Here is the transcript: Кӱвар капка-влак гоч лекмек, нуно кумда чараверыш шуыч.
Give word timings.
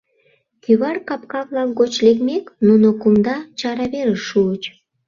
Кӱвар 0.63 0.97
капка-влак 1.07 1.69
гоч 1.79 1.93
лекмек, 2.05 2.45
нуно 2.67 2.87
кумда 3.01 3.37
чараверыш 3.59 4.21
шуыч. 4.29 4.63